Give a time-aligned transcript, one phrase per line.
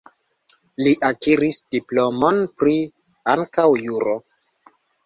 [0.85, 2.75] Li akiris diplomon pri
[3.37, 4.19] ankaŭ juro.